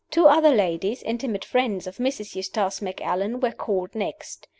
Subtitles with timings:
[0.09, 2.33] Two other ladies (intimate friends of Mrs.
[2.35, 4.47] Eustace Macallan) were called next.